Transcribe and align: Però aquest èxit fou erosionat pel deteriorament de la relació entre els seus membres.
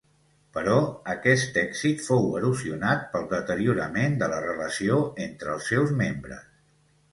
Però 0.57 0.77
aquest 1.11 1.59
èxit 1.63 2.01
fou 2.05 2.25
erosionat 2.39 3.05
pel 3.13 3.29
deteriorament 3.35 4.19
de 4.25 4.33
la 4.33 4.41
relació 4.49 4.99
entre 5.29 5.57
els 5.59 5.71
seus 5.75 5.97
membres. 6.05 6.45